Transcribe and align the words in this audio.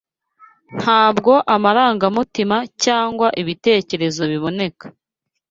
Ntabwo 0.77 1.33
amarangamutima 1.55 2.57
cyangwa 2.83 3.27
ibitekerezo 3.41 4.21
biboneka 4.31 4.85